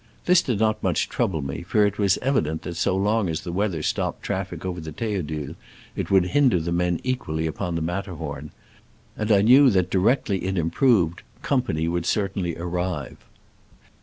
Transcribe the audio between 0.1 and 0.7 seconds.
This did